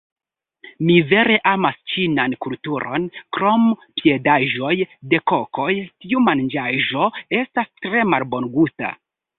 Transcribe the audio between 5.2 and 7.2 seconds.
kokoj tiu manĝaĵo